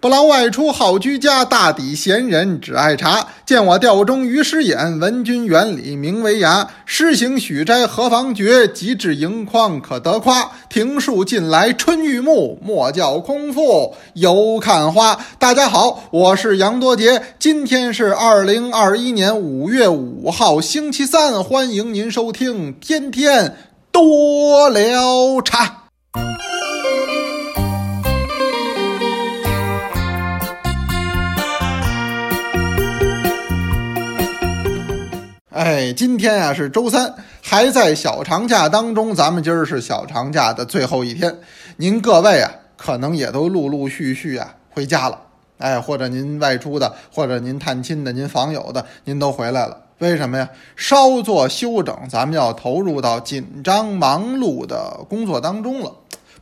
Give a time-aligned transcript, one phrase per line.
[0.00, 3.26] 不劳外出好居家，大抵闲人只爱茶。
[3.44, 6.66] 见我吊钟于师眼，闻君原理名为牙。
[6.86, 10.52] 诗行许斋何妨绝，极致盈眶可得夸。
[10.70, 15.20] 庭树近来春欲暮，莫教空腹犹看花。
[15.38, 23.54] 大家好，我是杨多杰，今天是二零二一年五月五号，星期三，欢迎您收听天天
[23.92, 25.90] 多聊茶。
[35.50, 39.12] 哎，今天啊是周三，还在小长假当中。
[39.12, 41.40] 咱们今儿是小长假的最后一天，
[41.76, 45.18] 您各位啊，可能也都陆陆续续啊回家了。
[45.58, 49.76] 哎，或者您外出的，或者您探亲的，您访友的，您都回来了。
[49.98, 50.48] 为什么呀？
[50.76, 55.92] 稍作休整，咱们要投入到紧张忙碌的工作当中了。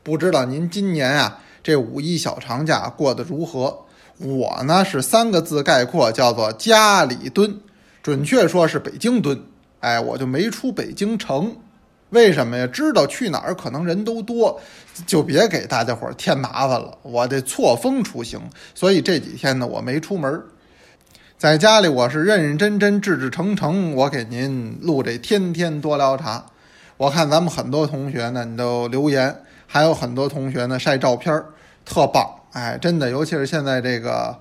[0.03, 3.87] 不知道您今年啊这五一小长假过得如何？
[4.19, 7.59] 我呢是三个字概括，叫做家里蹲。
[8.09, 9.39] 准确说是北京蹲，
[9.81, 11.55] 哎，我就没出北京城，
[12.09, 12.67] 为什么呀？
[12.67, 14.59] 知道去哪儿可能人都多，
[15.06, 16.97] 就别给大家伙儿添麻烦了。
[17.03, 18.41] 我得错峰出行，
[18.75, 20.42] 所以这几天呢，我没出门，
[21.36, 26.47] 在家里我是认认真真、志志诚诚，我给您录这天天多聊茶。
[26.97, 29.36] 我看咱们很多同学呢，你都留言，
[29.67, 31.45] 还有很多同学呢晒照片儿，
[31.84, 34.34] 特棒，哎，真的，尤其是现在这个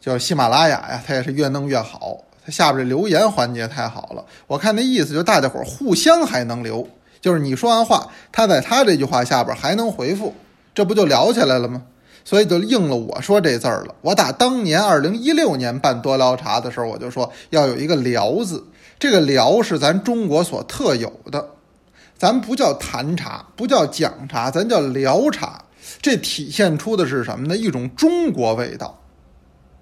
[0.00, 2.16] 叫喜马拉雅呀，它也是越弄越好。
[2.44, 6.86] 他下边这留言环节太好了，我看那意思就大家伙互相还能留，
[7.20, 10.34] 就是你说完话，他在他这句话下边还能回复，
[10.74, 11.82] 这不就聊起来了吗？
[12.24, 13.94] 所以就应了我说这字儿了。
[14.00, 18.64] 我打当年二零一六年办多聊茶的时候，我就说要有一个聊字，
[18.98, 21.44] 这个聊是咱中国所特有的，
[22.16, 25.64] 咱不叫谈茶，不叫讲茶，咱叫聊茶，
[26.00, 27.56] 这体现出的是什么呢？
[27.56, 29.01] 一种中国味道。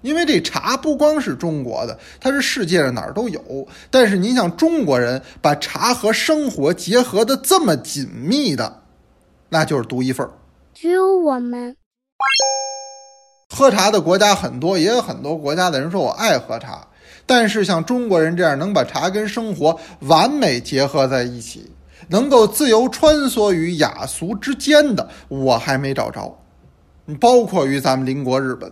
[0.01, 3.67] 因为这茶不光是中国的，它是世界上哪儿都有。
[3.89, 8.81] 但是您像中国人把茶和生活结合的这么紧密的，
[9.49, 10.31] 那就是独一份儿。
[10.73, 11.75] 只有我们
[13.55, 16.87] 喝茶的国家很多，也有很多国家的人说我爱喝茶。
[17.25, 21.71] 但是像中国人这样能把茶跟生活完美结合在一起，
[22.07, 26.35] 能够自由穿梭于雅俗之间的，我还没找着。
[27.19, 28.71] 包括于咱们邻国日本。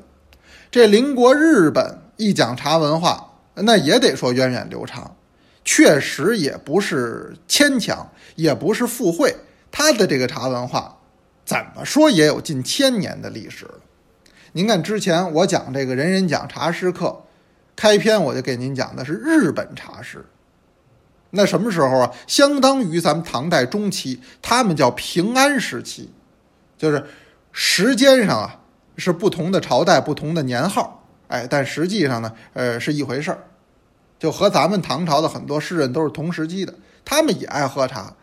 [0.71, 5.15] 这邻国日本一讲茶文化，那也得说源远流长，
[5.65, 9.35] 确实也不是牵强，也不是附会。
[9.71, 10.99] 他的这个茶文化，
[11.43, 13.79] 怎么说也有近千年的历史了。
[14.51, 17.23] 您看之前我讲这个人人讲茶师课，
[17.75, 20.23] 开篇我就给您讲的是日本茶师。
[21.31, 22.11] 那什么时候啊？
[22.27, 26.11] 相当于咱们唐代中期，他们叫平安时期，
[26.77, 27.03] 就是
[27.51, 28.58] 时间上啊。
[28.99, 33.39] 是不同的朝代，不同的年号，哎，但实际上呢，呃，是一回事儿，
[34.19, 36.73] 就和咱们唐朝的很多诗人都是同时期的，
[37.05, 38.13] 他们也爱喝茶。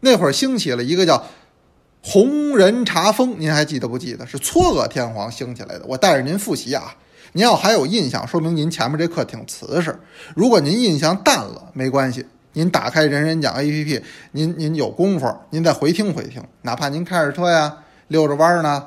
[0.00, 1.24] 那会儿兴起了一个叫
[2.02, 4.26] “红人茶风”，您还记得不记得？
[4.26, 5.84] 是嵯峨天皇兴起来的。
[5.86, 6.94] 我带着您复习啊，
[7.32, 9.98] 您要还有印象，说明您前面这课挺瓷实。
[10.34, 14.02] 如果您印象淡了，没关系，您打开人人讲 APP，
[14.32, 18.86] 您您有功夫，您再回听回听，哪怕您开着车呀，溜着弯呢。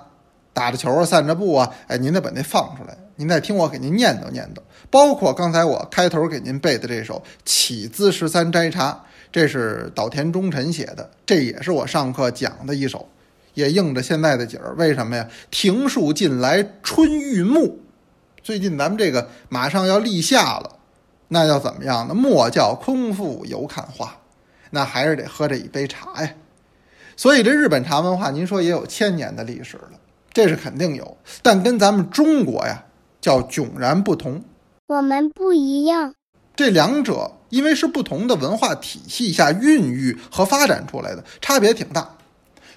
[0.54, 4.60] 打着球啊，散着步啊，哎，您得把那放出来，您再听我给您念叨念叨。
[4.90, 8.92] 包括刚才我开头给您背的这首《起姿十三摘茶》，
[9.32, 13.08] 这是岛田忠臣写的，这也是我上课讲的一首，
[13.54, 14.74] 也应着现在的景儿。
[14.76, 15.28] 为什么呀？
[15.52, 17.80] 庭树近来春欲暮，
[18.42, 20.78] 最近咱们这个马上要立夏了，
[21.28, 22.16] 那要怎么样呢？
[22.16, 24.18] 莫教空腹犹看花，
[24.72, 26.34] 那还是得喝这一杯茶呀。
[27.16, 29.99] 所以这日本茶文化，您说也有千年的历史了。
[30.31, 32.84] 这是肯定有，但跟咱们中国呀
[33.19, 34.44] 叫迥然不同。
[34.88, 36.13] 我们不一样，
[36.56, 42.09] 这两者因为是不同的文化体系下孕育和发展出来的，差别挺大。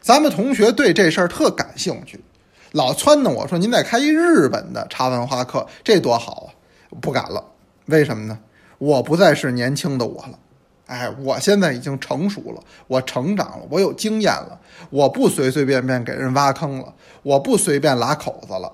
[0.00, 2.20] 咱们同学对这事儿特感兴趣，
[2.72, 6.48] 老撺掇我说：“您再开一日本的茶文化课，这多好啊！”
[7.00, 7.44] 不敢了，
[7.87, 8.38] 为什么呢？
[8.78, 10.38] 我不再是年轻的我了。
[10.93, 14.61] 哎，我现在已经成熟了，我成长了，我有经验了，
[14.91, 16.93] 我不随随便便给人挖坑了，
[17.23, 18.71] 我不随便拉口子了。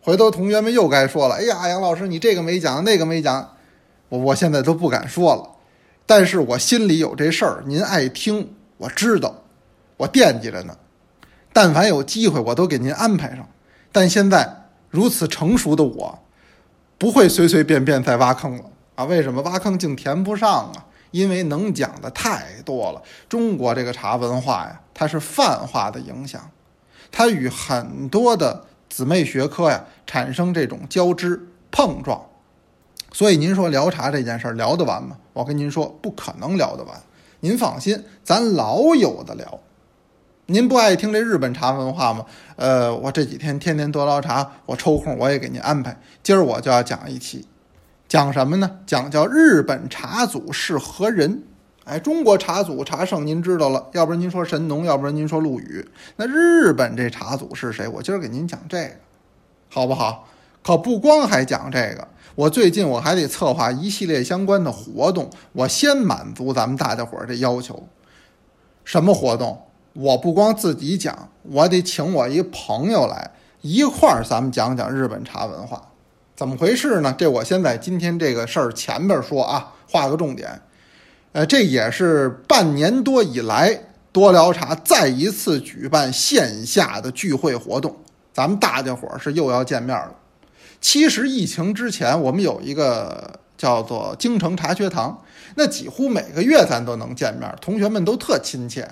[0.00, 3.56] 回头同学们又该说了，哎呀，杨老师你这个没讲，那个没讲，
[4.08, 5.50] 我我现在都不敢说了。
[6.06, 9.42] 但是我心里有这事儿，您爱听，我知道，
[9.98, 10.74] 我惦记着呢。
[11.52, 13.46] 但凡有机会，我都给您安排上。
[13.92, 16.18] 但现在如此成熟的我，
[16.98, 18.64] 不会随随便便再挖坑了
[18.94, 19.04] 啊！
[19.04, 20.86] 为什么挖坑竟填不上啊？
[21.14, 26.50] 因为能讲的太多了，中国这个茶文化呀，它是泛化的影响，
[27.12, 31.40] 它与很多的姊妹学科呀产生这种交织
[31.70, 32.20] 碰撞。
[33.12, 35.16] 所以您说聊茶这件事儿聊得完吗？
[35.32, 37.00] 我跟您说，不可能聊得完。
[37.38, 39.60] 您放心，咱老有的聊。
[40.46, 42.26] 您不爱听这日本茶文化吗？
[42.56, 45.96] 呃，我这几天天天多聊茶，我抽空我也给您安排。
[46.24, 47.46] 今儿我就要讲一期，
[48.14, 48.78] 讲什么呢？
[48.86, 51.42] 讲叫日本茶祖是何人？
[51.82, 55.84] 哎，中国茶祖茶圣您知道了，要不然您说神农，要不然您说陆羽，
[56.14, 57.88] 那日本这茶祖是谁？
[57.88, 58.94] 我今儿给您讲这个，
[59.68, 60.28] 好不好？
[60.62, 62.06] 可不光还讲这个。
[62.36, 67.88] 我最近我还得策划一系列相关的活动，我先满足咱们大家伙儿这要求。
[68.84, 69.60] 什么活动？
[69.92, 73.32] 我不光自己讲，我得请我一朋友来
[73.62, 75.90] 一块儿，咱们讲讲日本茶文化。
[76.36, 77.14] 怎么回事呢？
[77.16, 80.60] 这我先在今天这个事儿前面说啊，画个重点。
[81.30, 83.78] 呃，这也是半年多以来
[84.10, 87.96] 多聊茶再一次举办线下的聚会活动，
[88.32, 90.12] 咱们大家伙是又要见面了。
[90.80, 95.22] 其实疫情之前，我们有一个叫做京城茶学堂，
[95.54, 98.88] 那几乎每个月咱都能见面，同学们都特亲切。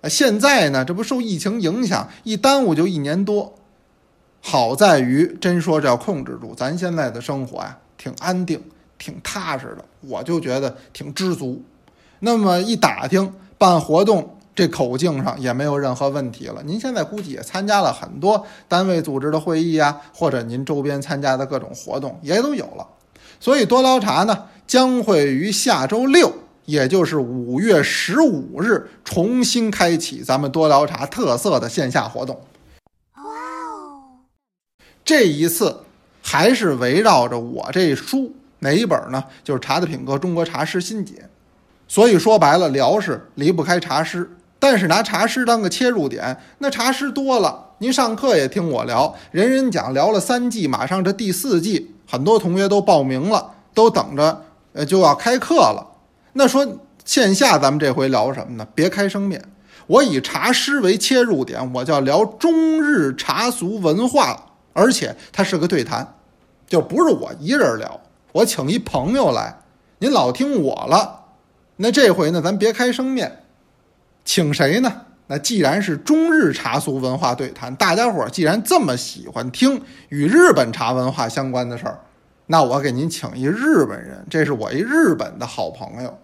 [0.00, 3.54] 呃现在呢，这不受疫情影响，一耽误就一年多。
[4.40, 8.62] 好在于，真说这要控制住，咱现在的生活呀，挺安定，
[8.98, 11.62] 挺踏实的，我就觉得挺知足。
[12.20, 14.36] 那么一打听办活动。
[14.52, 16.60] 这口径上也没有任何问题了。
[16.66, 22.86] 您现在估计也参加了很多单位组织的会议呀，或者您周边参加的各种活动也都有了。
[23.38, 26.30] 所以多聊茶呢将会于下周六，
[26.66, 32.38] 也就是五月十五日重新开启咱们多聊茶特色的线下活动。
[35.10, 35.76] 这一次
[36.22, 39.24] 还是围绕着我这书哪一本呢？
[39.42, 41.14] 就是《茶的品格：中国茶师心解》。
[41.88, 44.30] 所以说白了，聊是离不开茶师。
[44.60, 55.84] 但是拿茶师当个切入点，那茶师多了，您上课也听我聊，人人讲聊了三季，马上这第四季，很多同学都报名了，都等着，呃，就要开课了。
[56.34, 56.64] 那说
[57.04, 58.64] 线下咱们这回聊什么呢？
[58.76, 59.42] 别开生面，
[59.88, 66.14] 我以茶师为切入点，我叫聊中日茶俗文化，而且它是个对谈，
[66.66, 68.00] 就不是我一人聊，
[68.32, 69.56] 我请一朋友来，
[69.98, 71.24] 您老听我了，
[71.76, 73.44] 那这回呢，咱别开生面。
[74.24, 75.06] 请谁呢？
[75.26, 82.00] 那既然是中日茶俗文化对谈，大家伙儿既然这么喜欢听与日本茶文化相关的事儿，
[82.46, 86.18] 那我给您请一日本人，这是我一日本的好朋友。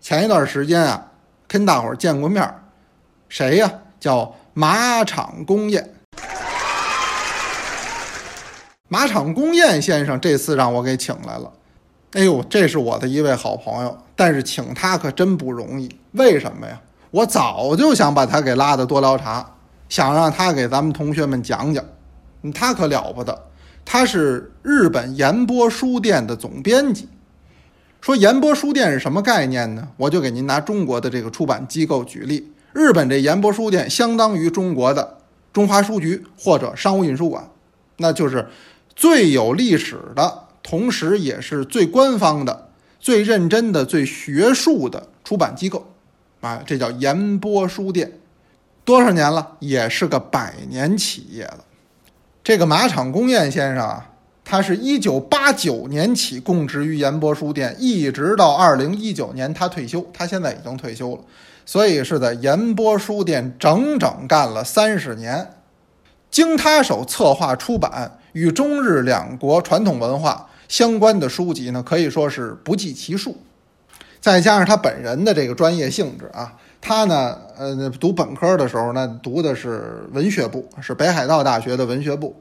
[0.00, 1.10] 前一段时间啊，
[1.48, 2.62] 跟大伙儿见过面儿，
[3.28, 3.70] 谁呀？
[3.98, 5.94] 叫马场公彦。
[8.92, 11.52] 马场公彦先生这次让我给请来了。
[12.14, 15.88] 哎呦，这是我的一位好朋友，但是请他可真不容易。
[16.10, 16.80] 为什么呀？
[17.12, 19.48] 我早就想把他给拉到多聊茶，
[19.88, 21.84] 想让他给咱们同学们讲讲。
[22.52, 23.46] 他可了不得，
[23.84, 27.08] 他是日本岩波书店的总编辑。
[28.00, 29.86] 说岩波书店是什么概念呢？
[29.98, 32.50] 我就给您拿中国的这个出版机构举例。
[32.72, 35.18] 日本这岩波书店相当于中国的
[35.52, 37.48] 中华书局或者商务印书馆，
[37.98, 38.48] 那就是
[39.00, 42.68] 最有历史的，同时也是最官方的、
[42.98, 45.90] 最认真的、最学术的出版机构。
[46.42, 48.12] 啊，这叫岩波书店，
[48.84, 49.56] 多少年了？
[49.58, 51.64] 也是个百年企业了。
[52.44, 54.10] 这个马场公彦先生啊，
[54.44, 61.22] 他是一九八九年起供职于岩波书店，一直到二零一九年他退休，他现在已经退休了，
[61.64, 65.52] 所以是在岩波书店整整干了三十年。
[66.30, 73.36] 经他手策划出版与中日两国传统文化相关的书籍呢，可以说是不计其数。
[74.20, 82.34] 再加上他本人的这个专业性质啊，他呢，呃，读本科的时候呢，读的是文学部，是北海道大学的文学部。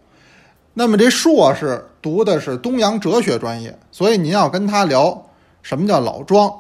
[0.74, 5.30] 那么这硕士读的是东洋哲学专业，所以您要跟他聊
[5.62, 6.52] 什么叫老庄，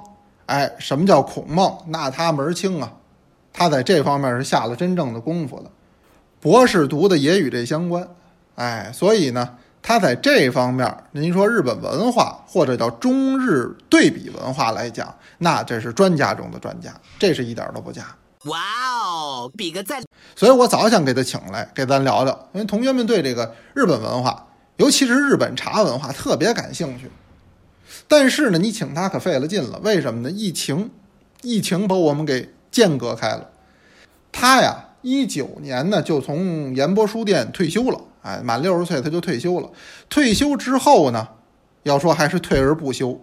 [0.45, 2.93] 哎，什么叫孔孟，那他门儿清啊。
[3.51, 5.69] 他在这方面是下了真正的功夫的。
[6.39, 8.07] 博士读的也与这相关，
[8.59, 9.57] 哎，所以呢。
[9.81, 18.13] 他在这方面，您说日本文化或者叫中日对比文化来讲，那这是专家中的专家，这是一点都不假。
[18.43, 18.59] 哇
[19.07, 20.03] 哦，比个赞！
[20.35, 27.09] 所以我早想给他请来，给咱聊聊，因为同学们对这个日本文化，尤其是日本茶文化特别感兴趣。
[28.09, 30.29] 但是呢，你请他可费了劲了，为什么呢？
[30.29, 30.91] 疫情，
[31.41, 33.49] 疫情把我们给间隔开了。
[34.29, 38.01] 他呀，一九年呢就从岩波书店退休了。
[38.29, 39.67] 哎，满六十岁他就退休了。
[40.07, 41.27] 退休之后呢，
[41.81, 43.19] 要说还是退而不休。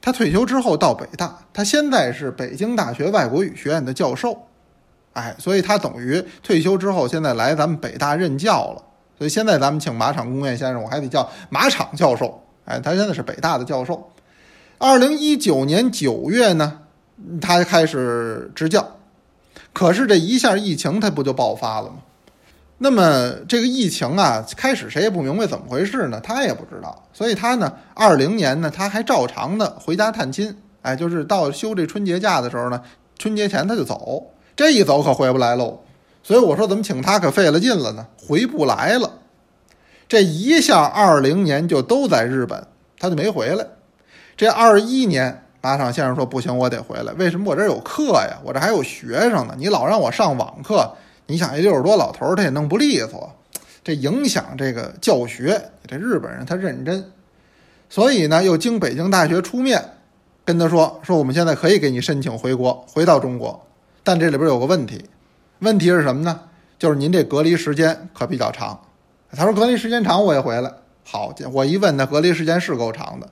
[0.00, 4.46] 他退休之后到北大，他现在是北京大学外国语学院的教授。
[5.14, 8.84] 哎，所以他等于退休之后现在来咱们北大任教了。
[9.18, 12.40] 所以现在咱们请马场公彦先生，我还得叫马场教授。
[12.66, 14.12] 哎，他现在是北大的教授。
[14.78, 16.80] 二零一九年九月呢，
[17.40, 18.96] 他开始执教，
[19.72, 21.96] 可是这一下疫情他不就爆发了吗？
[22.84, 26.20] 那么这个疫情啊，开始谁也不明白怎么回事呢？
[26.22, 30.54] 他也不知道，所以他呢，二零年呢，他还照常的回家探亲。
[30.82, 32.78] 哎，就是到休这春节假的时候呢，
[33.18, 35.80] 春节前他就走，这一走可回不来喽。
[36.22, 38.06] 所以我说怎么请他可费了劲了呢？
[38.18, 39.10] 回不来了。
[40.06, 42.66] 这一下二零年就都在日本，
[42.98, 43.66] 他就没回来。
[44.36, 47.14] 这二一年，马场先生说不行，我得回来。
[47.14, 47.50] 为什么？
[47.50, 49.54] 我这有课呀，我这还有学生呢。
[49.56, 50.94] 你老让我上网课。
[51.26, 53.32] 你想一六十多老头儿，他也弄不利索，
[53.82, 55.70] 这影响这个教学。
[55.86, 57.12] 这日本人他认真，
[57.88, 59.82] 所以呢，又经北京大学出面
[60.44, 63.66] 跟他说：“说我们现在可以给你申请回国，回到中国，
[64.02, 65.04] 但这里边有个问题，
[65.60, 66.40] 问题是什么呢？
[66.78, 68.80] 就是您这隔离时间可比较长。”
[69.32, 70.72] 他说：“隔离时间长，我也回来。”
[71.06, 73.28] 好，我一问他，隔离时间是够长的，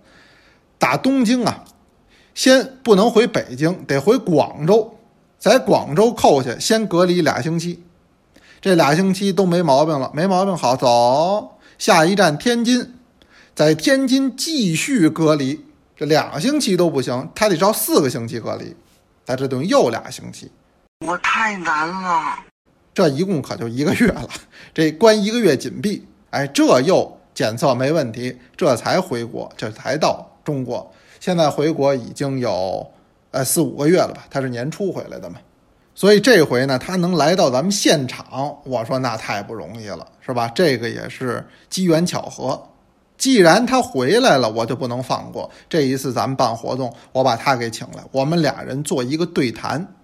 [0.79, 1.65] 打东京啊，
[2.35, 4.99] 先不能回北京，得回广州。
[5.43, 7.83] 在广州扣下，先隔离俩星期，
[8.61, 12.95] 这俩星期都没毛病了，没毛病，好走，下一站天津，
[13.53, 15.65] 在天津继续隔离，
[15.97, 18.77] 这两星期都不行，他得照四个星期隔离，
[19.27, 20.49] 那这等于又俩星期，
[21.05, 22.39] 我太难了，
[22.95, 24.29] 这一共可就一个月了，
[24.73, 32.92] 这关一个月紧闭，哎，这又检测没问题，这才回国，这才到中国，现在回国已经有。
[33.33, 34.25] 呃，四五个月了吧？
[34.31, 35.41] 他是年初回来的嘛，
[35.95, 40.49] 所以这回呢，他能来到咱们现场，我说那太不容易了，是吧？
[40.55, 42.69] 这个也是机缘巧合。
[43.19, 49.95] 既然他回来了，我就不能放过这一次咱们办活动，我把他给请来，我们俩人做一个对谈。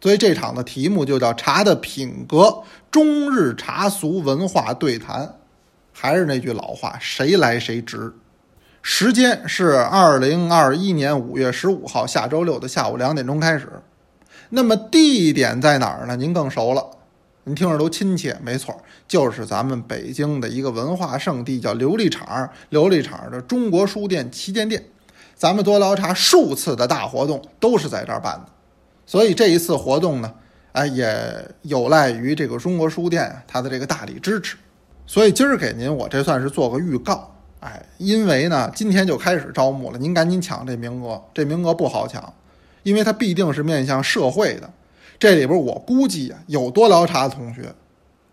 [0.00, 5.34] 所以这场的题目就叫“茶的品格：中日茶俗文化对谈”。
[5.92, 8.12] 还是那句老话，谁来谁值。
[8.82, 13.68] 时间是二零二一年五月十五号下周六的下午两点钟开始。
[14.50, 16.16] 那么地点在哪儿呢？
[16.16, 16.82] 您更熟了，
[17.44, 18.38] 您听着都亲切。
[18.42, 18.74] 没错，
[19.06, 22.48] 就是咱们北京的一个文化圣地，叫琉璃厂。
[22.70, 24.82] 琉璃厂的中国书店旗舰店，
[25.34, 28.46] 咱们多聊茶数次的大活动都是在这儿办的。
[29.04, 30.32] 所以这一次活动呢，
[30.72, 34.56] 哎，也有赖于这个中国书店它的这个大力支持。
[35.06, 37.34] 所以今儿给您，我这算是做个预告。
[37.60, 42.32] 哎，因为呢，今天就开始招募了，您赶紧抢这名额，这名额不好抢，
[42.84, 44.70] 因为它必定是面向社会的。
[45.18, 47.74] 这里边我估计啊，有多聊茶的同学，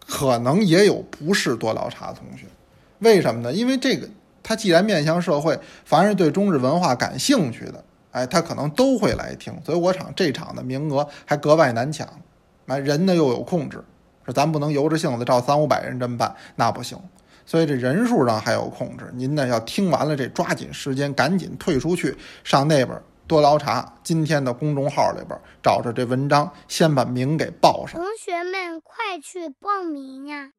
[0.08, 2.46] 可能也有不是多聊茶的同学。
[3.00, 3.52] 为什么呢？
[3.52, 4.08] 因为这个，
[4.44, 9.52] 它既然面向社会，凡是对中日文化感兴趣的，哎，他可能都会来听。
[9.66, 12.08] 所以我场这场的名额还格外难抢，
[12.68, 13.84] 哎，人呢又有控制，
[14.24, 16.96] 说咱不能由着性子照三五百人这么办，那不行。
[17.46, 28.02] 所以这人数上还有控制，您呢要听完了这抓紧时间，赶紧退出去，上那边多捞茶今天的公众号里边找着这文章，先把名给报上。
[28.02, 30.50] 同学们快去报名呀！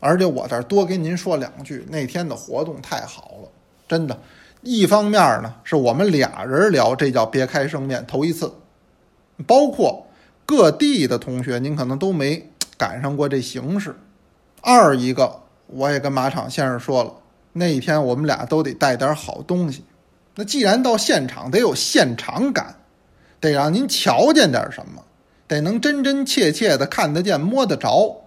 [0.00, 3.48] 而且我这儿多跟您说两句，那天的活动太好了，
[3.88, 4.18] 真的。
[4.62, 8.52] 一方面呢，是我们俩人聊，这叫别开生面，头一次。
[9.46, 10.06] 包括
[10.44, 13.94] 各地的同学，您可能都没赶上过这形式。
[14.60, 17.12] 二一个，我也跟马场先生说了，
[17.52, 19.84] 那一天我们俩都得带点好东西。
[20.34, 22.76] 那既然到现场，得有现场感，
[23.40, 25.04] 得让您瞧见点什么，
[25.48, 28.24] 得能真真切切的看得见、摸得着。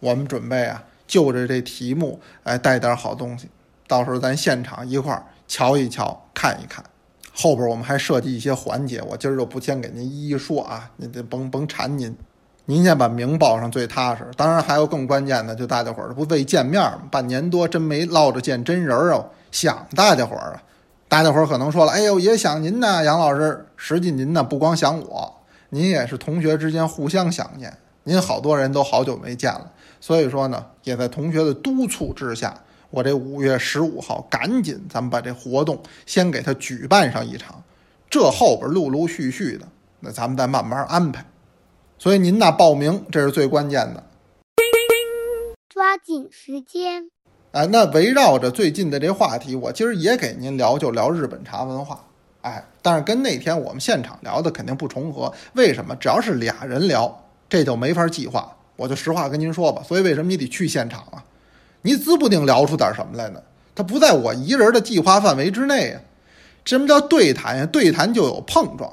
[0.00, 3.48] 我们准备啊，就着这题目，哎，带点好东西，
[3.86, 6.84] 到时候咱现场一块儿瞧一瞧、看一看。
[7.32, 12.16] 后边我们还设计一些环节，我今儿就不先给您一一说啊，您得甭甭缠您。
[12.68, 17.02] 您先把名报上最踏实，当然还有更关键的，就大家伙儿不为见面吗？
[17.12, 20.62] 半年多真没落着见真人儿啊，想大家伙儿啊，
[21.06, 23.64] 大家伙儿可能说了，哎呦也想您呢，杨老师。
[23.76, 25.32] 实际您呢不光想我，
[25.70, 29.70] 您也是同学之间互相想念，您好多人都好久没见了，
[30.00, 32.52] 所以说呢，也在同学的督促之下，
[32.90, 37.62] 我这五月十五号赶紧咱们把这活动先给他举办上一场，
[38.10, 39.64] 这后边陆陆续续的，
[40.00, 41.24] 那咱们再慢慢安排。
[41.98, 44.04] 所以您那报名，这是最关键的。
[45.68, 47.10] 抓紧时间。
[47.52, 52.04] 哎，那围绕着最近的这话题，我今儿也给您聊，就聊日本茶文化。
[52.42, 55.32] 哎，但是跟那天我们现场聊的肯定不重合。
[55.54, 55.96] 为什么？
[55.96, 58.54] 只要是俩人聊，这就没法计划。
[58.76, 59.82] 我就实话跟您说吧。
[59.82, 61.24] 所以为什么你得去现场啊？
[61.80, 63.42] 你指不定聊出点什么来呢？
[63.74, 66.00] 它不在我一人的计划范围之内啊。
[66.64, 67.66] 什么叫对谈呀？
[67.66, 68.92] 对谈就有碰撞。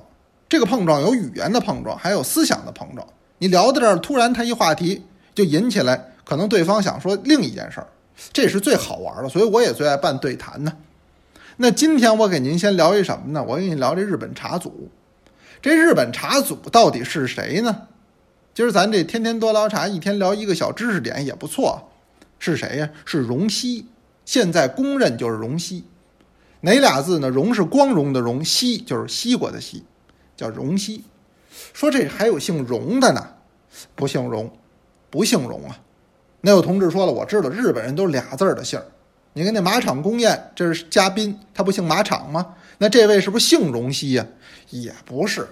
[0.53, 3.03] 这个碰撞有语言的碰撞，还有思想的碰撞。
[3.39, 7.88] 你聊到这儿，突然他一话题就引起来可能对方想说另一件事儿，
[8.31, 10.72] 这是最好玩的，所以我也最爱办对谈呢。
[11.57, 13.43] 那今天我给您先聊一什么呢？
[13.43, 14.91] 我给您聊这日本茶祖。
[15.60, 17.88] 这日本茶祖到底是谁呢？
[18.53, 21.89] 今儿咱这天天多聊茶，一天聊一个小知识点也不错。
[22.38, 22.88] 是谁呀？
[23.05, 23.88] 是荣西，
[24.24, 25.86] 现在公认就是荣西。
[26.62, 27.27] 哪俩字呢？
[27.27, 29.83] 荣是光荣的荣，西就是西瓜的西，
[30.36, 31.04] 叫荣西。
[31.74, 33.28] 说这还有姓荣的呢，
[33.96, 34.52] 不姓荣，
[35.10, 35.80] 不姓荣啊。
[36.42, 38.86] 那有同志说了，我知道日本人都俩字儿的姓儿。
[39.34, 42.56] 你看那马场公宴，这是嘉宾，他不姓马场吗？
[42.78, 44.25] 那这位是不是姓荣西呀？
[44.70, 45.48] 也不是，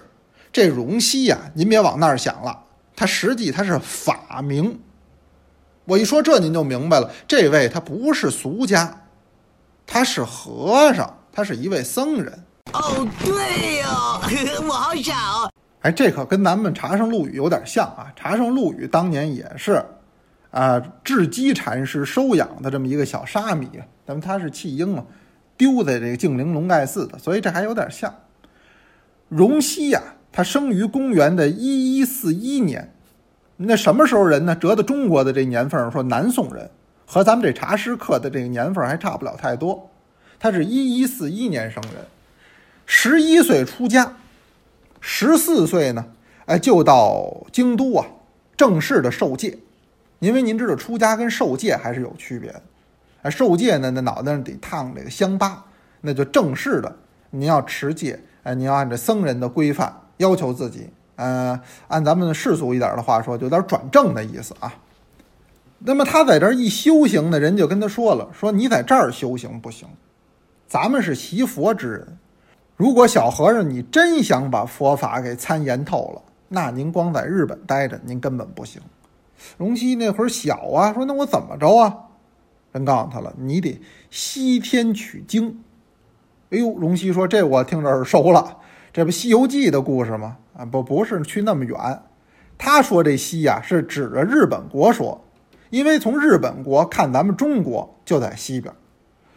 [0.52, 4.80] 这荣西呀，您别往那儿想了，他实际他是法名。
[5.84, 9.06] 我一说这您就明白了，这位他不是俗家，
[9.86, 12.44] 他是和尚，他是一位僧人。
[12.72, 15.50] 哦，对哟， 我好傻哦。
[15.80, 18.12] 哎，这可跟咱们茶圣陆羽有点像啊！
[18.16, 19.84] 茶圣陆羽当年也是。
[20.50, 23.68] 啊，智积禅师收养的这么一个小沙弥，
[24.06, 25.04] 咱们他是弃婴嘛，
[25.56, 28.14] 丢在这个净陵龙盖寺的，所以这还有点像。
[29.28, 30.00] 荣西呀，
[30.30, 32.92] 他生于公元的一一四一年，
[33.56, 34.54] 那什么时候人呢？
[34.54, 36.70] 折到中国的这年份说南宋人，
[37.06, 39.90] 和咱们这茶师刻的这个年份还差不了太多。
[40.38, 41.92] 他是一一四一年生人，
[42.94, 44.16] 十一岁出家，
[45.00, 46.04] 十四岁呢，
[46.44, 48.06] 哎，就到京都啊，
[48.54, 49.58] 正式的受戒。
[50.18, 52.62] 因为您知道出家跟受戒还是有区别的，
[53.22, 55.64] 哎，受戒呢，那脑袋上得烫这个香疤，
[56.02, 56.94] 那就正式的，
[57.30, 61.58] 您要持戒，哎，您要按照僧人的规范要求自己，呃，
[61.88, 64.70] 按咱们世俗一点的话说，就有点转正的意思啊。
[65.78, 69.88] 那么他在这儿一修行呢，人就跟他说了，说你在这儿修行不行，
[70.68, 72.18] 咱们是习佛之人，
[72.76, 78.82] 如果小和尚你真想把佛法给参研透了，那您光在日本待着，您根本不行。
[79.56, 81.96] 荣西那会儿小啊，说那我怎么着啊？
[82.72, 85.62] 人告诉他了，你得西天取经。
[86.50, 88.58] 哎呦，荣西说这我听着耳熟了，
[88.92, 90.38] 这不《西游记》的故事吗？
[90.56, 91.76] 啊，不，不是去那么远。
[92.58, 95.22] 他说这西呀，是指着日本国说，
[95.70, 98.72] 因为从日本国看咱们中国就在西边，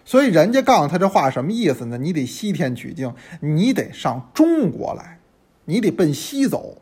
[0.06, 1.98] 所以人家告诉他这话什么意思呢？
[1.98, 5.20] 你得西天取经，你得上中国来，
[5.66, 6.78] 你得奔西走。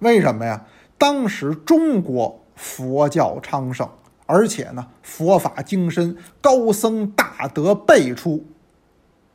[0.00, 0.66] 为什么呀？
[0.98, 2.38] 当时中国。
[2.62, 3.88] 佛教昌盛，
[4.26, 8.44] 而且呢，佛法精深，高僧大德辈出。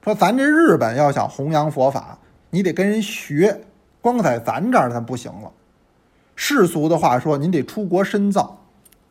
[0.03, 2.19] 说咱这日本要想弘扬佛法，
[2.51, 3.61] 你得跟人学，
[3.99, 5.51] 光在咱这儿咱不行了。
[6.35, 8.64] 世俗的话说，您得出国深造。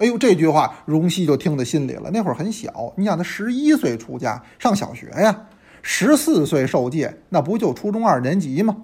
[0.05, 2.11] 哎呦，这句话荣西就听在心里了。
[2.13, 5.47] 那会儿很小，你想他十一岁出家上小学呀，
[5.81, 8.77] 十四岁受戒，那不就初中二年级吗？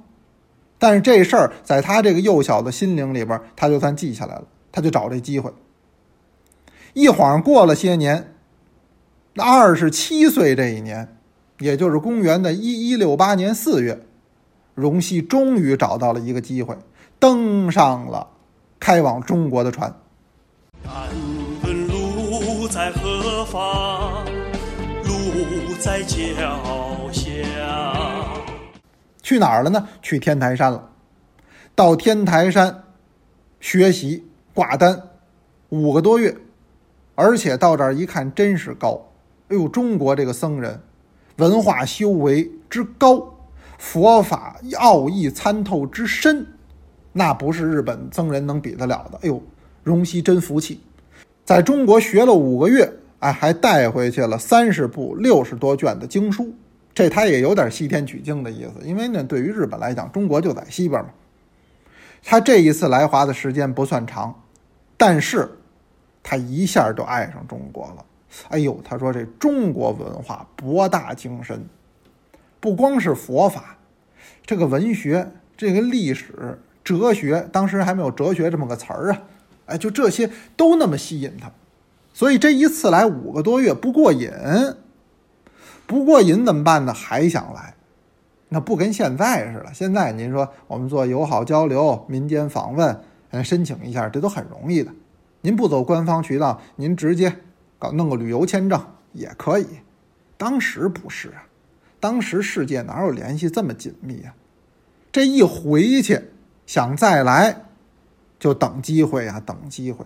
[0.78, 4.44] 但是这事儿在他这个幼小的心灵里边，他就算记下来了。
[4.72, 5.52] 他就找这机会，
[6.92, 8.34] 一晃过了些年，
[9.34, 11.16] 那二十七岁这一年，
[11.58, 14.00] 也就是公元的一一六八年四月，
[14.76, 16.78] 荣西终于找到了一个机会，
[17.18, 18.28] 登上了
[18.78, 19.92] 开往中国的船。
[20.84, 20.92] 敢
[21.62, 24.24] 问路在何方？
[25.04, 26.16] 路在脚
[27.12, 27.24] 下。
[29.22, 29.88] 去哪儿了呢？
[30.02, 30.90] 去天台山了。
[31.74, 32.84] 到天台山
[33.60, 34.26] 学习。
[34.52, 35.00] 挂单
[35.68, 36.36] 五个多月，
[37.14, 39.06] 而且到这儿一看，真是高！
[39.48, 40.80] 哎呦，中国这个僧人
[41.36, 43.32] 文化修为之高，
[43.78, 46.44] 佛法奥义参透之深，
[47.12, 49.18] 那不是日本僧人能比得了的。
[49.22, 49.40] 哎呦，
[49.82, 50.80] 荣西真服气，
[51.44, 56.52] 在中国学了五个月，哎，还带回去了三十部六十多卷的经书。
[56.92, 61.10] 这他也有点西天取经的意思，因为呢，对于日本来讲，中国就在西边嘛。
[62.22, 64.34] 他这一次来华的时间不算长。
[64.96, 65.48] 但是，
[66.22, 68.04] 他一下就爱上中国了。
[68.48, 71.64] 哎呦，他说这中国文化博大精深，
[72.60, 73.78] 不光是佛法，
[74.44, 79.22] 这个文学、这个历史、哲学，当时还没有哲学这么个词儿啊。
[79.70, 81.50] 哎，就这些都那么吸引他，
[82.12, 84.30] 所以这一次来五个多月不过瘾，
[85.86, 86.92] 不过瘾怎么办呢？
[86.92, 87.74] 还想来，
[88.48, 89.72] 那不跟现在似的。
[89.72, 93.00] 现在您说我们做友好交流、民间访问。
[93.32, 94.90] 嗯，申请一下，这都很容易的。
[95.42, 97.32] 您不走官方渠道，您直接
[97.78, 99.66] 搞弄个旅游签证也可以。
[100.36, 101.46] 当时不是啊，
[102.00, 104.34] 当时世界哪有联系这么紧密啊？
[105.12, 106.20] 这一回去
[106.66, 107.62] 想再来，
[108.40, 110.04] 就等机会啊，等机会。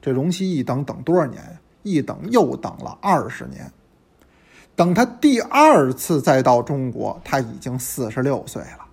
[0.00, 1.60] 这荣西一等等多少年呀？
[1.82, 3.72] 一等又等了二十年。
[4.76, 8.86] 等他第二次再到中国，他已经四十六岁了。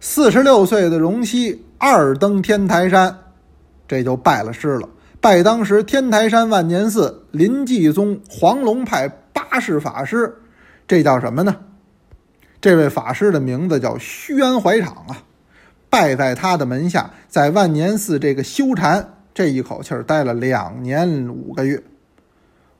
[0.00, 3.16] 四十六岁的荣西二登天台山，
[3.86, 4.88] 这就拜了师了，
[5.20, 10.36] 拜当时天台山万年寺临济宗黄龙派八世法师，
[10.86, 11.56] 这叫什么呢？
[12.60, 15.22] 这位法师的名字叫虚安怀场啊，
[15.90, 21.82] 拜在他的门下，在万年寺这个修禅，这一口气儿待了两年五个月。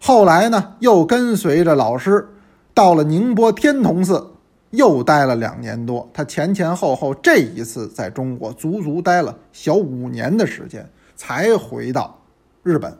[0.01, 2.29] 后来呢，又跟随着老师
[2.75, 4.31] 到了宁波天童寺，
[4.71, 6.09] 又待了两年多。
[6.13, 12.17] 他前前后后这一次在中国足足待了小五年的时间，才回到。
[12.63, 12.95] 日本，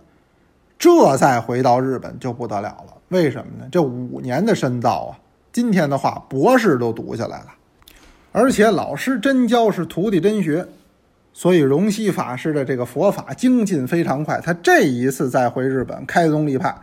[0.79, 2.95] 这再回到日本就不得了了。
[3.09, 3.69] 为什么呢？
[3.71, 5.19] 这五年的深造啊，
[5.53, 7.47] 今天的话博士都读下来了，
[8.33, 10.67] 而且老师真教是徒弟真学，
[11.33, 14.41] 所以荣西法师的这个佛法精进非常快。
[14.41, 16.75] 他这一次再回日本开宗立派，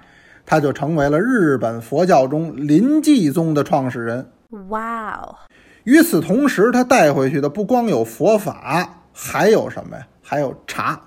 [0.46, 4.28] 他就成为了日本佛教中临济宗的创始人。
[4.70, 5.36] 哇哦！
[5.84, 10.08] 与此同时，他带回去的不光有佛法，还有什么呀？
[10.22, 11.00] 还有茶。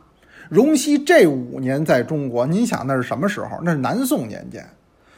[0.49, 3.59] 荣西这五年在中国，您想那是什么时候？
[3.63, 4.65] 那是南宋年间，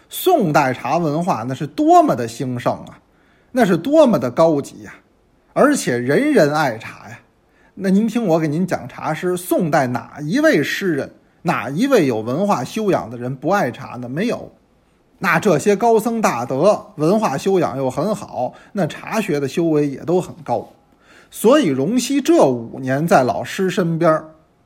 [0.09, 2.99] 宋代茶文化那是多么的兴盛啊，
[3.53, 4.95] 那是多么的高级呀，
[5.53, 7.19] 而且人人爱茶呀。
[7.75, 11.11] 那您听我给您讲茶诗，宋代哪一位诗人，
[11.43, 14.09] 哪一位有文化修养的人不爱茶呢？
[14.09, 14.53] 没有。
[15.19, 20.69] 那这些高僧大德，文化修养又很好，那茶学的修为也都很高。
[21.31, 24.23] 所以荣西这五年在老师身边。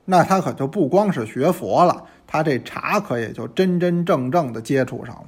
[0.06, 5.24] 那他可就不光是学佛了，他这茶可也就真真正正的接触上了，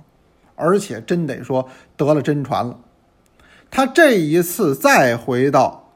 [0.55, 1.66] 而且真得说
[1.97, 2.79] 得了真传了。
[3.71, 5.93] 他这一次再回到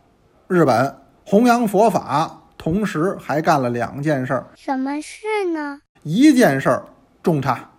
[0.49, 4.47] 日本弘扬佛法，同时还干了两件事儿。
[4.55, 5.81] 什么事呢？
[6.03, 6.85] 一件事儿
[7.23, 7.71] 种茶。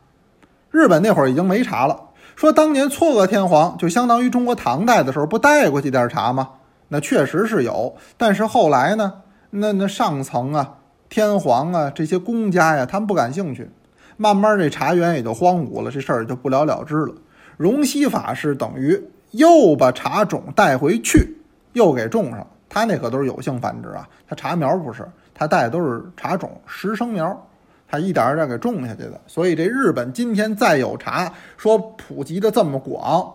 [0.69, 1.99] 日本那会儿已经没茶了，
[2.35, 6.49] 说当年嵯峨天皇就相当于中国唐代的时候不带过去点茶吗？
[6.87, 10.77] 那确实是有，但是后来呢，那那上层啊。
[11.09, 13.69] 天皇啊，这些公家呀，他们不感兴趣，
[14.15, 17.13] 慢慢这茶园也就荒芜了，这事儿就不了了之了。
[17.57, 21.35] 荣西法师等于又把茶种带回去，
[21.73, 22.45] 又给种上。
[22.69, 27.47] 他那可都是有性繁殖啊，他茶苗不是，他带的都是茶种实生苗，
[27.85, 29.19] 他一点一点给种下去的。
[29.27, 33.29] 所以这日本今天再有茶，说普及的这么广，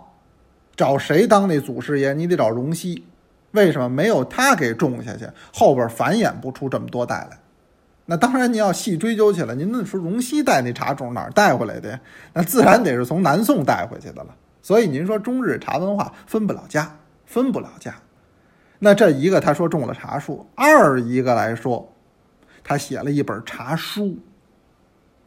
[0.74, 2.14] 找谁当那祖师爷？
[2.14, 3.04] 你得找荣西，
[3.50, 7.38] 为什么没有他给种下去，后边繁衍不出这么多代来？
[8.06, 12.00] 那当然，你要细追究起来，您那说荣西带那茶种哪儿带回来的呀？
[12.32, 14.34] 那自然得是从南宋带回去的了。
[14.66, 16.92] 所以您说中日茶文化分不了家，
[17.24, 17.94] 分不了家。
[18.80, 21.88] 那这一个他说种了茶树，二一个来说，
[22.64, 24.18] 他写了一本茶书。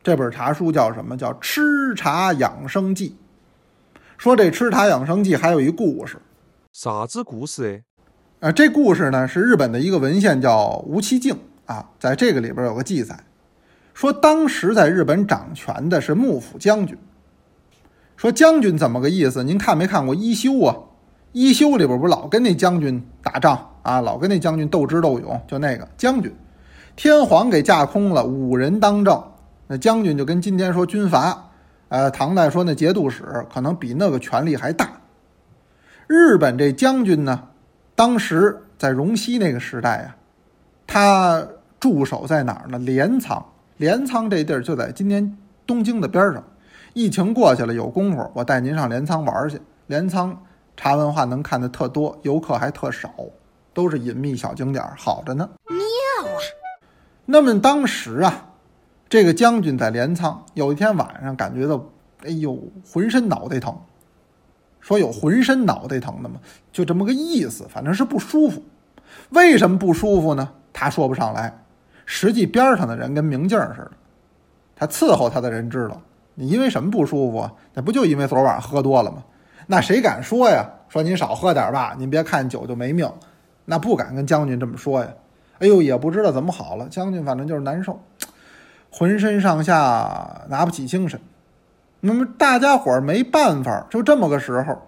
[0.04, 1.16] 这本茶书叫什么？
[1.16, 1.62] 叫《吃
[1.96, 3.16] 茶养生记》。
[4.18, 6.18] 说这《吃茶养生记》还有一故事。
[6.74, 7.82] 啥子故事
[8.42, 8.50] 哎？
[8.50, 11.34] 啊，这故事呢是日本的一个文献叫吴其敬。
[11.66, 13.18] 啊，在这个里边有个记载，
[13.94, 16.98] 说当时在日本掌权的是幕府将军。
[18.20, 19.46] 说将军怎么个意思？
[19.46, 20.76] 您看没看过《一休》啊？
[21.32, 26.30] 《一休》里边不老跟那将军打仗啊，老跟那将军斗智斗勇，就那个将军。
[26.98, 29.24] 天皇给架空了，五人当政，
[29.68, 31.50] 那将军就跟今天说军阀，
[31.88, 34.90] 呃，唐代说那节度使，可能比那个权力还大。
[36.06, 37.42] 日本这将军呢，
[37.96, 40.16] 当时在荣西那个时代啊，
[40.86, 41.48] 他。
[41.80, 42.78] 驻守在哪儿呢？
[42.80, 43.42] 镰仓，
[43.78, 46.44] 镰仓这地儿就在今天东京的边上。
[46.94, 49.62] 疫情过去了，有功夫我带您上镰仓玩去。
[49.88, 50.44] 镰仓
[50.78, 53.14] 茶文化能看的特多，游客还特少，
[53.74, 55.50] 都是隐秘小景点，好着呢。
[55.68, 56.40] 妙啊！
[57.26, 58.50] 那么当时啊，
[59.08, 61.84] 这个将军在镰仓，有一天晚上感觉到，
[62.24, 62.58] 哎呦，
[62.92, 63.76] 浑身脑袋疼。
[64.80, 66.40] 说有浑身脑袋疼的吗？
[66.72, 68.64] 就这么个意思，反正是不舒服。
[69.32, 70.50] 为什么不舒服呢？
[70.72, 71.66] 他说不上来。
[72.06, 73.92] 实际边上的人跟明镜似的，
[74.76, 76.02] 他伺候他的人知道
[76.40, 77.52] 你因为什么不舒服啊？
[77.74, 79.22] 那不就因为昨晚上喝多了吗？
[79.68, 80.66] 那谁敢说呀？
[80.88, 83.12] 说您少喝点吧，您别看酒就没命，
[83.66, 85.10] 那不敢跟将军这么说呀。
[85.60, 88.00] 哎呦，也不知道怎么好了，将军反正就是难受，
[88.90, 91.20] 浑身上下拿不起精神。
[92.00, 94.82] 那么大家伙儿没办法，就这么个时候，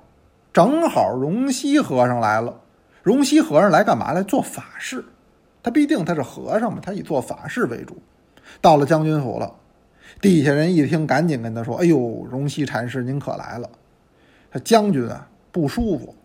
[0.53, 2.55] 正好荣西和尚来了。
[3.03, 4.23] 荣西和尚来干嘛来？
[4.23, 5.03] 做法事。
[5.61, 7.97] 他必定他是和尚嘛，他以做法事为主。
[8.61, 9.53] 到了将军府了，
[10.19, 13.69] 地下人一听，赶紧跟他说：“哎呦，荣西禅师您可来了。”
[14.51, 16.15] 他将军啊不舒服。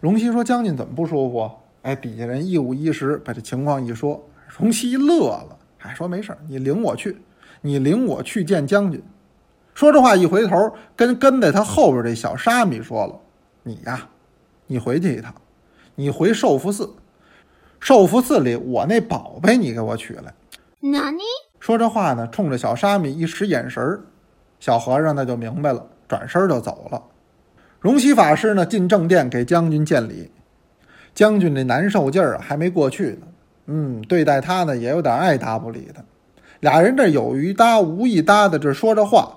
[0.00, 1.50] 荣西说：“将军怎么不舒服？”
[1.82, 4.22] 哎，底下人一五一十把这情况一说，
[4.58, 7.16] 荣西乐了，还说：“没事你领我去，
[7.62, 9.02] 你领我去见将军。”
[9.74, 13.18] 说这话一回头，跟跟在他后边这小沙弥说了
[13.62, 14.08] ：“你呀，
[14.66, 15.32] 你回去一趟，
[15.94, 16.94] 你回寿福寺。”
[17.80, 20.34] 寿福寺里，我那宝贝你给我取来。
[20.80, 21.18] 哪里？
[21.60, 24.00] 说这话呢，冲着小沙弥一使眼神儿，
[24.60, 27.02] 小和尚那就明白了，转身就走了。
[27.80, 30.30] 荣西法师呢，进正殿给将军见礼。
[31.14, 33.26] 将军这难受劲儿，还没过去呢。
[33.66, 36.04] 嗯，对待他呢，也有点爱答不理的。
[36.60, 39.36] 俩人这有一搭无一搭的这说着话。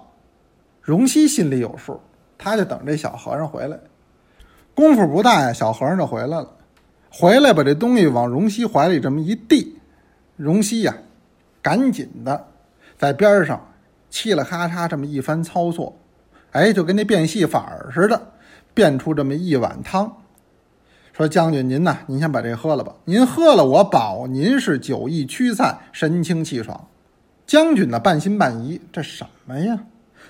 [0.81, 1.99] 荣西心里有数，
[2.37, 3.79] 他就等这小和尚回来。
[4.73, 6.47] 功夫不大呀，小和尚就回来了。
[7.09, 9.77] 回来把这东西往荣西怀里这么一递，
[10.37, 10.95] 荣西呀，
[11.61, 12.47] 赶紧的
[12.97, 13.73] 在边上
[14.11, 15.95] 嘁了咔嚓这么一番操作，
[16.51, 18.21] 哎，就跟那变戏法似的，
[18.73, 20.17] 变出这么一碗汤。
[21.13, 22.95] 说将军您呐，您先把这喝了吧。
[23.05, 26.87] 您喝了，我保您是酒意驱散，神清气爽。
[27.45, 29.79] 将军呢，半信半疑，这什么呀？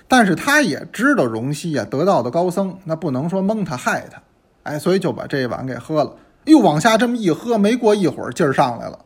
[0.08, 4.22] 但是他也知道荣西呀，得道的高僧，那不能说蒙他害他，
[4.64, 6.14] 哎，所以就把这碗给喝了。
[6.44, 8.98] 又往下这么一喝，没过一会儿劲儿上来了，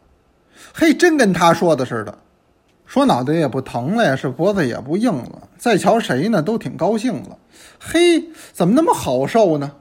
[0.75, 2.19] 嘿，真跟他说的似的，
[2.87, 5.49] 说脑袋也不疼了呀，是脖子也不硬了。
[5.57, 7.39] 再瞧谁呢，都挺高兴了。
[7.79, 9.73] 嘿，怎么那么好受呢？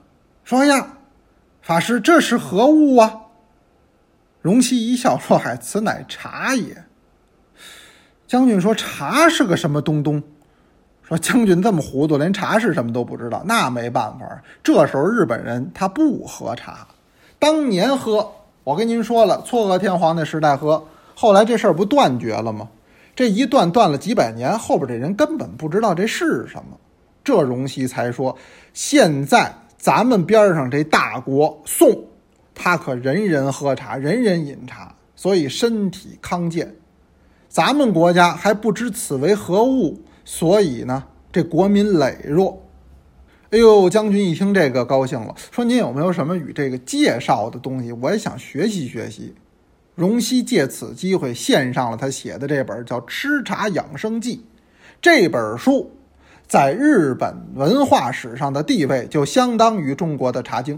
[0.44, 0.98] 说呀，
[1.62, 3.22] 法师这是何物啊？
[4.42, 6.84] 荣西一笑说：“嗨，此乃茶也。”
[8.28, 10.22] 将军说：“茶是个什么东东？”
[11.08, 14.44] 说将军这么糊涂，连茶是什么都不知道，那没办法。
[14.64, 16.88] 这时候日本人他不喝茶。
[17.38, 18.32] 当年喝，
[18.65, 22.67] 我跟您说了，嵯峨天皇那时代喝，后来这事儿不断绝了吗？
[23.15, 26.75] 这一断断了几百年，后边这人根本不知道这是什么。
[27.23, 28.36] 这荣西才说，
[28.73, 32.06] 现在咱们边上这大国宋，
[32.56, 36.73] 他可人人喝茶，人人饮茶，所以身体康健。
[37.47, 42.64] 咱们国家还不知此为何物，所以呢，这国民羸弱。
[43.52, 47.92] 哎呦，将军一听这个高兴了，说：“您有没有什么与这个介绍的东西？
[47.92, 49.34] 我也想学习学习。”
[49.96, 54.38] 荣西借此机会献上了他写的这本叫《吃茶养生记》
[55.02, 55.90] 这本书，
[56.48, 60.76] 在日本文化史上的地位就相当于中国的《茶经》，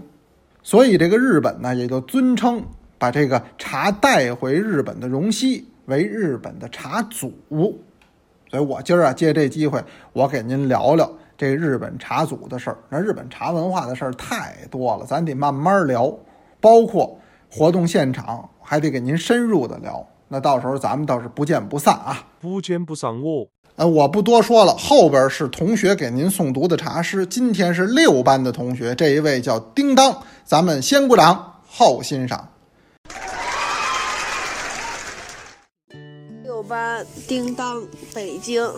[0.62, 2.62] 所以这个日本呢也就尊称
[2.96, 7.32] 把这个茶带回日本的荣西为日本的茶祖。
[7.48, 11.10] 所以我今儿啊借这机会，我给您聊聊。
[11.38, 16.12] 这日本茶祖的事儿，那日本茶文化的事儿太多了，咱得慢慢聊。
[16.60, 17.16] 包括
[17.48, 20.04] 活动现场，还得给您深入的聊。
[20.26, 22.26] 那到时候咱们倒是不见不散啊！
[22.40, 23.46] 不见不散哦。
[23.76, 27.24] 呃，我不多说了，后边是同学给您诵读的茶诗。
[27.24, 32.48] 今天是六班的同学，这一位叫叮当，咱们先鼓掌后欣赏。
[36.42, 37.80] 六班叮当，
[38.12, 38.68] 北京。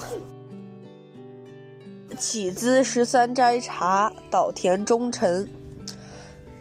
[2.20, 5.48] 起姿十三斋茶，岛田忠臣。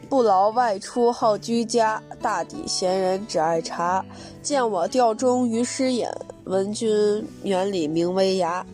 [0.07, 4.03] 不劳外出好居家，大抵闲人只爱茶。
[4.41, 6.09] 见我钓中于师眼，
[6.45, 8.65] 闻君园里名为崖。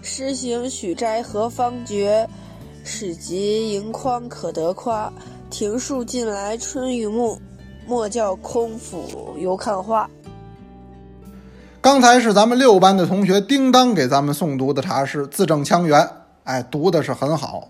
[0.00, 2.26] 诗行许斋何方觉？
[2.84, 5.12] 史籍盈筐可得夸。
[5.50, 7.38] 庭树近来春欲暮，
[7.86, 10.08] 莫教空府犹看花。
[11.80, 16.08] 刚才是咱们六班的同学叮当给咱们诵读的茶诗，字正腔圆。
[16.48, 17.68] 哎，读的是很好，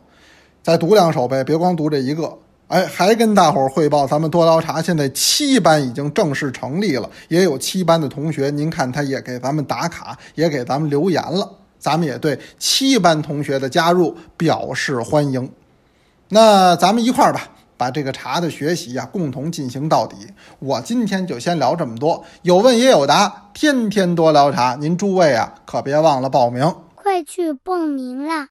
[0.63, 2.39] 再读两首呗，别光读这一个。
[2.69, 15.51] 哎，还跟大伙儿汇报，咱们多聊茶现在七班已经正式成立了，也有七班的同学，您看他也给咱们打卡，也给咱们留言了，咱们也对七班同学的加入表示欢迎。
[16.29, 20.15] 那咱们一块儿吧，把这个茶的学习呀，共同进行到底。
[20.61, 24.77] 我今天就先聊这么多，有问也有答，天天多聊茶。
[24.77, 28.49] 您诸位啊，可别忘了报名，快去报名啦！